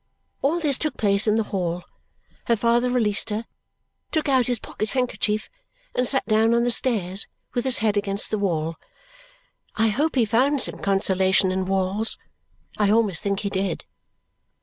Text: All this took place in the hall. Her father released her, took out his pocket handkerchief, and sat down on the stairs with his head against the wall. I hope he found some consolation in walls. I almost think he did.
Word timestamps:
All 0.41 0.59
this 0.59 0.79
took 0.79 0.97
place 0.97 1.27
in 1.27 1.35
the 1.35 1.43
hall. 1.53 1.83
Her 2.45 2.55
father 2.55 2.89
released 2.89 3.29
her, 3.29 3.45
took 4.11 4.27
out 4.27 4.47
his 4.47 4.57
pocket 4.57 4.89
handkerchief, 4.97 5.47
and 5.93 6.07
sat 6.07 6.25
down 6.25 6.55
on 6.55 6.63
the 6.63 6.71
stairs 6.71 7.27
with 7.53 7.65
his 7.65 7.77
head 7.85 7.95
against 7.97 8.31
the 8.31 8.39
wall. 8.39 8.77
I 9.75 9.89
hope 9.89 10.15
he 10.15 10.25
found 10.25 10.63
some 10.63 10.79
consolation 10.79 11.51
in 11.51 11.65
walls. 11.65 12.17
I 12.79 12.89
almost 12.89 13.21
think 13.21 13.41
he 13.41 13.51
did. 13.51 13.85